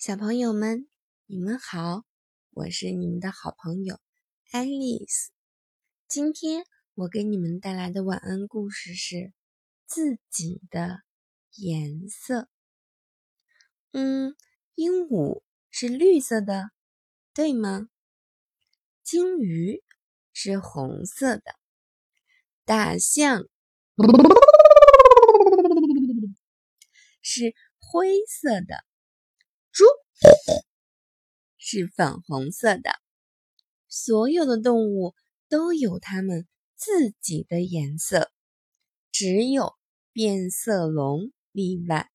[0.00, 0.88] 小朋友们，
[1.26, 2.06] 你们好，
[2.52, 4.00] 我是你们的好朋友
[4.50, 5.30] 爱丽丝。
[6.08, 6.64] 今天
[6.94, 9.16] 我给你们带来的晚安故事是
[9.84, 11.02] 《自己的
[11.56, 12.44] 颜色》。
[13.90, 14.34] 嗯，
[14.74, 16.70] 鹦鹉是绿色的，
[17.34, 17.90] 对吗？
[19.02, 19.84] 鲸鱼
[20.32, 21.56] 是红色的，
[22.64, 23.42] 大象
[27.20, 28.89] 是灰色的。
[29.80, 29.86] 猪
[31.56, 32.90] 是粉红色的。
[33.88, 35.14] 所有的动物
[35.48, 38.30] 都有它们自己的颜色，
[39.10, 39.72] 只有
[40.12, 42.10] 变色龙例外。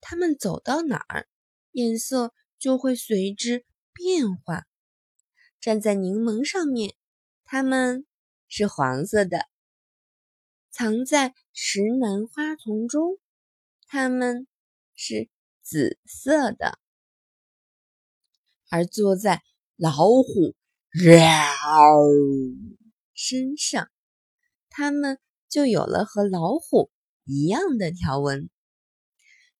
[0.00, 1.26] 它们走到哪儿，
[1.72, 4.66] 颜色就会随之变化。
[5.60, 6.94] 站在柠檬上面，
[7.42, 8.06] 它们
[8.46, 9.40] 是黄色的；
[10.70, 13.18] 藏在石楠花丛中，
[13.88, 14.46] 它们
[14.94, 15.28] 是。
[15.70, 16.80] 紫色的，
[18.70, 19.40] 而坐在
[19.76, 20.56] 老虎
[23.14, 23.88] 身上，
[24.68, 26.90] 它们就有了和老虎
[27.24, 28.50] 一样的条纹。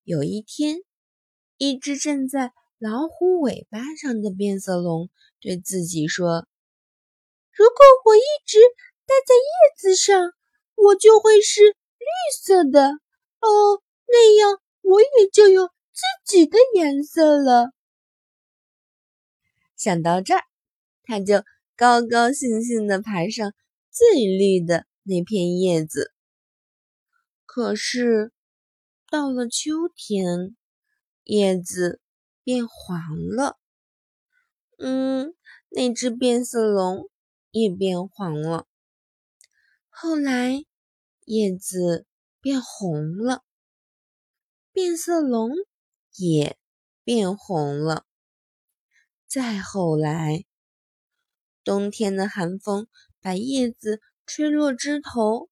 [0.02, 0.78] 有一天，
[1.58, 6.48] 一只站在老虎尾巴上的变色龙对自己说
[7.55, 8.58] ：“如果我一直
[9.06, 10.33] 待在叶子上，
[10.74, 12.06] 我就会是绿
[12.42, 12.89] 色的。
[13.39, 17.72] 哦，那样我也就有。”自己的颜色了。
[19.77, 20.44] 想到这儿，
[21.02, 21.44] 他就
[21.77, 23.55] 高高兴兴的爬上
[23.91, 26.12] 最绿的那片叶子。
[27.46, 28.33] 可是，
[29.11, 30.56] 到了秋天，
[31.24, 32.00] 叶子
[32.44, 33.58] 变黄了。
[34.78, 35.34] 嗯，
[35.70, 37.11] 那只变色龙
[37.50, 38.66] 也变黄了。
[39.88, 40.64] 后来，
[41.24, 42.06] 叶子
[42.41, 43.42] 变红了。
[44.72, 45.50] 变色龙。
[46.16, 46.56] 也
[47.05, 48.06] 变红了。
[49.27, 50.44] 再后来，
[51.62, 52.89] 冬天的寒风
[53.20, 55.48] 把叶子吹落枝头，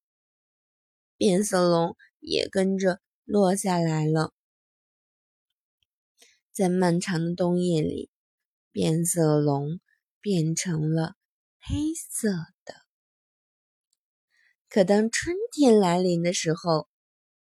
[1.15, 4.33] 变色龙也跟着落下来了。
[6.51, 8.09] 在漫长的冬夜里，
[8.71, 9.79] 变色龙
[10.19, 11.15] 变成了
[11.59, 12.31] 黑色
[12.65, 12.75] 的。
[14.67, 16.89] 可当春天来临的时候，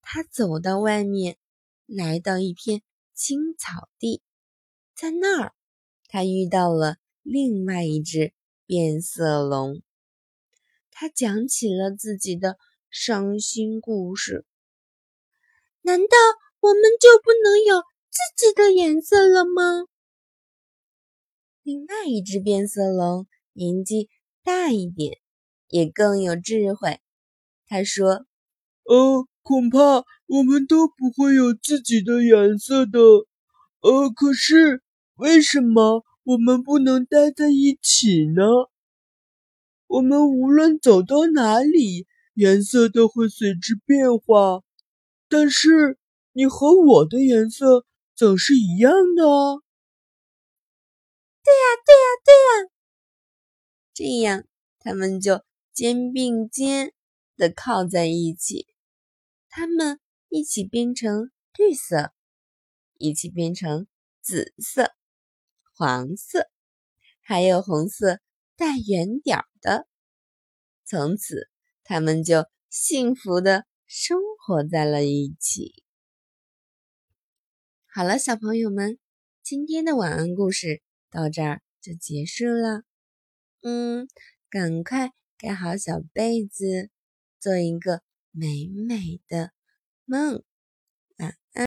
[0.01, 1.37] 它走到外面，
[1.87, 2.83] 来到一片。
[3.23, 4.23] 青草地，
[4.97, 5.53] 在那儿，
[6.09, 8.33] 他遇到了另外一只
[8.65, 9.83] 变色龙。
[10.91, 12.57] 他讲起了自己的
[12.89, 14.47] 伤心故事。
[15.83, 16.17] 难道
[16.61, 19.85] 我们就不能有自己的颜色了吗？
[21.63, 24.09] 另外一只变色龙年纪
[24.43, 25.21] 大一点，
[25.69, 26.99] 也更有智慧。
[27.67, 28.25] 他说
[28.91, 32.99] ：“嗯。”恐怕我们都不会有自己的颜色的，
[33.81, 34.83] 呃，可是
[35.17, 38.43] 为什么我们不能待在一起呢？
[39.87, 44.63] 我们无论走到哪里，颜色都会随之变化，
[45.29, 45.99] 但是
[46.33, 47.85] 你和我的颜色
[48.15, 49.25] 总是一样的。
[51.45, 52.71] 对呀，对呀，对呀，
[53.95, 54.45] 这样
[54.79, 55.43] 他们就
[55.73, 56.93] 肩并肩
[57.37, 58.70] 的靠在一起。
[59.51, 62.13] 它们一起变成绿色，
[62.99, 63.89] 一起变成
[64.23, 64.93] 紫色、
[65.75, 66.49] 黄色，
[67.21, 68.21] 还有红色
[68.57, 69.89] 带圆点的。
[70.85, 71.51] 从此，
[71.83, 75.83] 他们就幸福的生活在了一起。
[77.87, 79.01] 好了，小朋友们，
[79.43, 80.81] 今天的晚安故事
[81.11, 82.85] 到这儿就结束了。
[83.63, 84.07] 嗯，
[84.49, 86.89] 赶快盖好小被子，
[87.41, 88.03] 做一个。
[88.33, 89.53] 美美的
[90.05, 90.43] 梦，
[91.19, 91.59] 晚安。